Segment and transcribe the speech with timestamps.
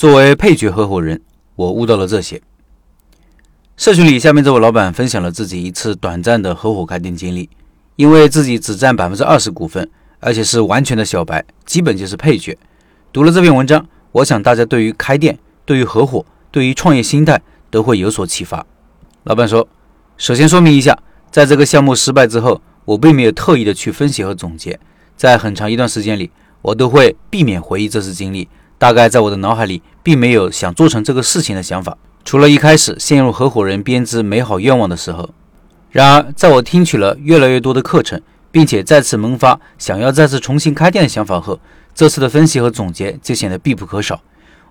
[0.00, 1.20] 作为配角合伙人，
[1.56, 2.40] 我悟到了这些。
[3.76, 7.50] 社群里，下面这位老板分享了自己一次短暂的合伙开店经历。
[7.96, 12.56] 因为自己只占百分之二十股份，而且是完全的小白，基本就是配角。
[13.12, 17.38] 读了这篇文章，我想大家对于开店、对于合伙、对于创业心态
[17.70, 18.64] 都会有所启发。
[19.24, 19.68] 老板说
[20.16, 20.98] ：“首先说明一下，
[21.30, 24.80] 在这个项目失败之后，我并没有特意的去分析和总结，
[25.14, 26.30] 在很长一段时间里，
[26.62, 28.48] 我都会避免回忆这次经历。
[28.78, 35.30] 大概在我的脑海里，并没有想做成这个事情的想法，除了一开始陷入合伙人编织美好愿望的时候。”
[35.90, 38.20] 然而，在我听取了越来越多的课程，
[38.52, 41.58] 并且再次萌发想要再次重新开店的想法后，
[41.92, 44.20] 这次的分析和总结就显得必不可少。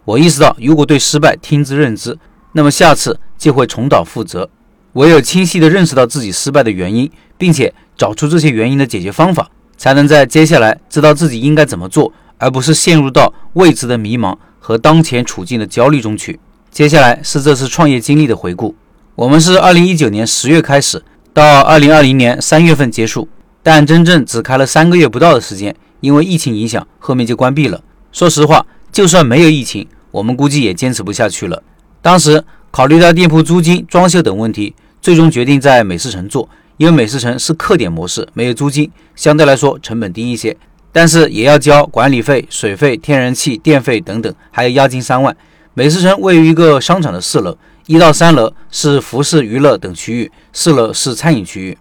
[0.05, 2.17] 我意识到，如果对失败听之任之，
[2.53, 4.50] 那么下次就会重蹈覆辙。
[4.94, 16.39] 唯有清晰地认识到自己失败的原因，并且找出这些原因的解决方法，才能在接下来知道自己应该怎么做，而不是陷入到未知的迷茫和当前处境的焦虑中去。
[16.71, 18.75] 接下来是这次创业经历的回顾。
[19.16, 23.27] 我们是二零一九年十月开始，到二零二零年三月份结束，
[23.61, 27.83] 但真正只开了三个月不到的时间，因为疫情影响，后面就关闭了。
[28.11, 31.61] 说实话，就算没有疫情，我们估计也坚持不下去了。
[32.02, 40.55] 当时考虑到店铺租金、装修等问题，最终决定在美食城做，因为美食城是客点模式，没有租金，相对来说成本低一些，
[40.92, 45.36] 但是也要交管理费、水费、天然气、电费等等，还有押金三万。
[45.73, 47.58] 美食城位于一个商场的四楼。
[47.86, 51.76] 一到三楼是服饰、娱乐等区域，四楼是餐饮区域。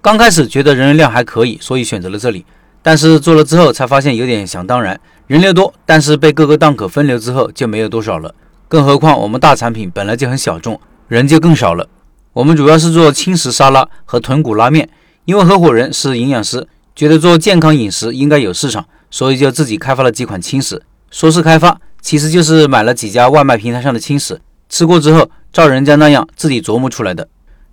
[0.00, 2.46] 刚开始觉得人流量还可以，所以选择了这里。
[2.82, 8.32] 但是做了之后才发现有点想当然，人流多，但是被各个档口分流之后就没有多少了。
[8.68, 11.88] 更何况我们大产品本来就很小众，人就更少了。
[12.32, 14.88] 我们主要是做轻食沙拉和豚骨拉面，
[15.24, 20.82] 因为合伙人是营养师，觉得做健康饮食应该有市场，所以就自己开发了几款轻食。
[21.10, 25.30] 说是开发，其实就是买了几家外卖平台上的轻食，吃过之后。
[25.52, 27.26] 照人家那样自己琢磨出来的，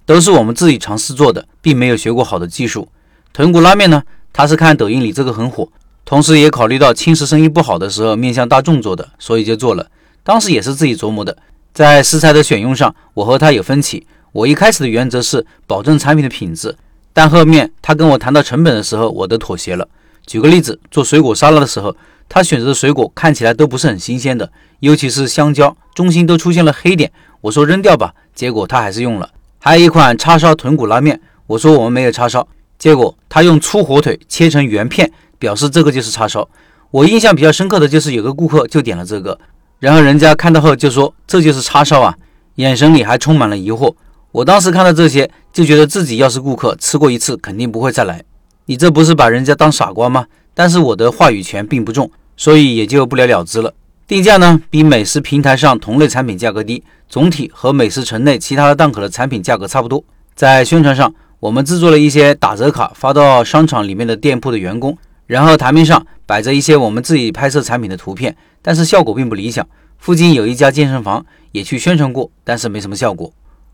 [0.03, 2.87] 都是我们自己尝试做的，并没有学过好的技术。
[3.31, 4.01] 豚骨拉面呢，
[4.33, 5.69] 他是看抖音里这个很火，
[6.03, 9.91] 同时也考虑到轻食生意不好的时候面向大众做的，所以就做了。
[10.23, 11.37] 当时也是自己琢磨的，
[11.71, 14.07] 在食材的选用上，我和他有分歧。
[14.31, 16.75] 我一开始的原则是保证产品的品质，
[17.17, 19.87] 但后面他跟我谈到成本的时候，我都妥协了。
[20.27, 21.95] 举个例子，做水果沙拉的时候，
[22.29, 24.51] 他选择的水果看起来都不是很新鲜的，
[24.81, 27.11] 尤其是香蕉，中心都出现了黑点。
[27.41, 29.31] 我说扔掉吧，结果他还是用了。
[29.57, 32.47] 还有一款叉烧豚骨拉面，我说我们没有叉烧，
[32.77, 36.47] 结果他用粗火腿切成圆片，表示这个就是叉烧。
[36.91, 39.39] 我印象比较深刻的就是有个顾客就点了这个，
[39.79, 42.15] 然后人家看到后就说这就是叉烧啊，
[42.57, 43.95] 眼神里还充满了疑惑。
[44.31, 48.23] 我当时看到这些就觉得自己要是顾客吃过一次肯定不会再来，
[48.65, 50.27] 你这不是把人家当傻瓜吗？
[50.53, 53.73] 但是我的话语权并不重，所以也就不了了之了。
[54.07, 56.83] 定价呢比美食平台上同类产品价格低。
[57.09, 60.03] 总体和美食城内其他的档口的产品价格差不多。
[60.35, 69.65] 在宣传上，我们制作了一些打折卡发到商场里面的店铺的员工，然后台面上摆着一些我们自己拍摄产品的图片，但是效果并不理想。
[69.97, 73.31] 附近有一家健身房也去宣传过，但是没什么效果。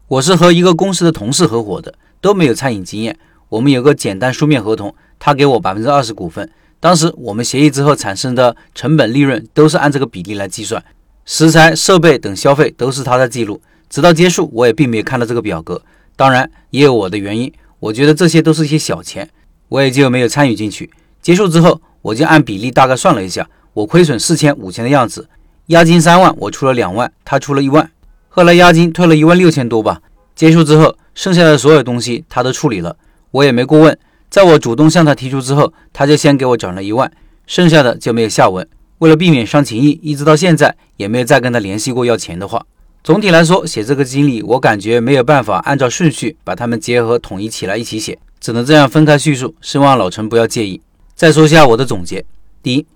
[0.09, 3.18] 我是和一个公司的同事合伙的，都没有餐饮经验。
[3.47, 6.50] 我们有个简单书面合同，他给我百分之二十股份。
[6.80, 10.84] 当时我们协议之后产生的成本利润都是按这个比例来计算。
[11.25, 15.81] 食材、设备等消费都是他在记录，直到结束，我也并没有看到这个表格。
[16.18, 19.30] 当然，也有我的原因，我觉得这些都是一些小钱，
[19.69, 20.92] 我也就没有参与进去。
[21.22, 25.30] 结束之后，我就按比例大概算了一下，我亏损四千、五千的样子。
[25.68, 27.90] 押金三万，我出了两万，他出了一万。
[28.35, 30.01] 后来押金退了一万六千多吧。
[30.33, 32.97] 结束之后，剩下的所有东西他都处理了，
[33.29, 33.95] 我也没过问。
[34.27, 37.11] 在我主动向他提出之后，他就先给我转了一万，
[37.45, 38.67] 剩下的就没有下文。
[38.97, 42.66] 为了避免伤情谊，一直到现在也没有再跟他联系过要钱的话。
[43.03, 49.53] 总体来说，写这个经历，我感觉没有办法按照顺序把它们结合统一起来一起写，只能这样分开叙述。
[49.61, 50.81] 希望老陈不要介意。
[51.13, 52.25] 再说一下我的总结：
[52.63, 52.88] 第一，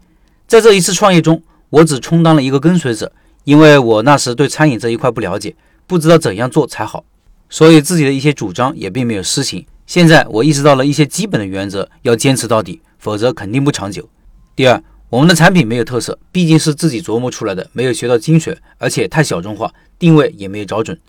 [0.47, 3.11] 在这一次创业中，我只充当了一个跟随者，
[3.47, 5.55] 因为我那时对餐饮这一块不了解，
[5.87, 7.05] 不知道怎样做才好，
[7.49, 9.65] 所以自己的一些主张也并没有施行。
[9.85, 14.09] 现在我意识到了一些基本的原则要坚持到底，否则肯定不长久。
[14.53, 14.83] 第二。
[15.09, 20.99] 我们的产品没有特色，毕竟是自己琢磨出来的，没有学到精髓，而且太小众化，定位也没有找准。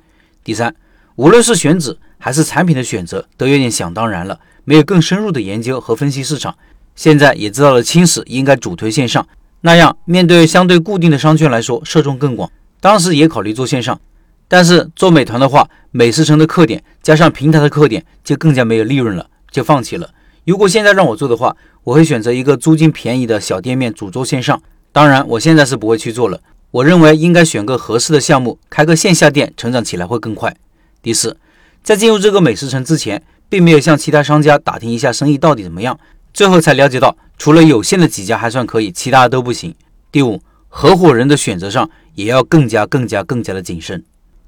[0.45, 0.73] 第三，
[1.17, 6.57] 无论是选址还是产品的选择，都有点想当然了，没有更深入的研究和分析市场。
[6.95, 9.27] 现在也知道了轻食应该主推线上，
[9.63, 12.51] 那样面对相对固定的商圈来说，受众更广。
[12.81, 14.01] 当时也考虑做线上，
[14.47, 20.11] 但是做美团的话，美食城的客点加上平台的客点，就更加没有利润了，就放弃了。
[20.45, 24.63] 如果现在让我做的话，我会选择一个租金便宜的小店面，主做线上。
[24.93, 26.41] 当然，我现在是不会去做了。
[26.71, 30.55] 我认为应该选个合适的项目，开个线下店，成长起来会更快。
[31.03, 31.37] 第四，
[31.83, 35.99] 在进入这个美食城之前，并没有向其他商家打听一下生意到底怎么样，
[36.33, 39.75] 最后才了解到，除了有限的几家还算可以，其他都不行。
[40.13, 44.05] 第五，合伙人的选择上也要更加、更加、更加的谨慎。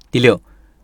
[0.09, 0.41] 第六，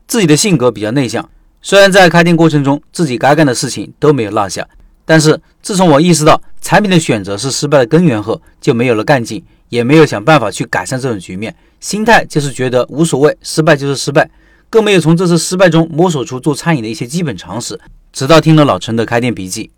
[0.07, 1.29] 自己的性格比较内向，
[1.61, 4.67] 虽然在开店过程中自己该干的事情都没有落下。
[5.05, 11.55] 但是自从我意识到产品的选择是失败的根源后，就没有了干劲，也没有想办法去改善这种局面。
[11.79, 14.29] 心态就是觉得无所谓，失败就是失败，
[14.69, 17.79] 更没有从这次失败中摸索出做餐饮的一些基本常识。
[18.11, 19.71] 直到听了老陈的开店笔记。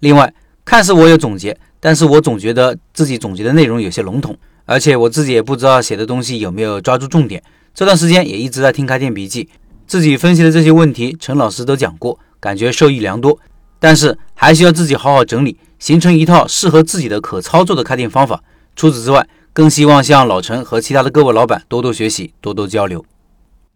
[0.00, 0.34] 另外，
[0.64, 7.42] 看似我有总结，但是我总觉得自己总结的内容有些笼统，而且我自己也不知道写的东西有没有抓住重点。
[7.74, 9.48] 这段时间也一直在听开店笔记，
[9.86, 13.38] 自己分析的这些问题，陈老师都讲过，感觉受益良多。
[13.78, 18.42] 但是还需要自己好好整理，形成一套适合自己的可操作的开店方法。
[18.74, 23.04] 除此之外，更希望向老陈和其他的各位老板多多学习，多多交流。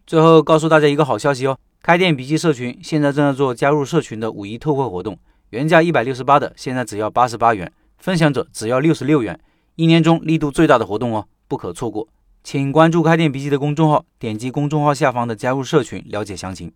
[0.07, 9.39] 最后告诉大家一个好消息哦，开店笔记社群现在正在做加入社群的五一特惠活动，原价一百六十八的，现在只要八十八元，分享者只要六十六元，
[9.75, 12.07] 一年中力度最大的活动哦，不可错过。
[12.43, 16.71] 请关注开店笔记的公众号，点击公众号下方的加入社群了解详情。